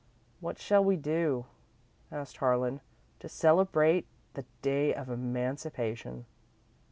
"What 0.39 0.57
shall 0.57 0.83
we 0.83 0.95
do," 0.97 1.45
asked 2.11 2.37
Harlan, 2.37 2.81
"to 3.19 3.29
celebrate 3.29 4.07
the 4.33 4.47
day 4.63 4.95
of 4.95 5.11
emancipation?" 5.11 6.25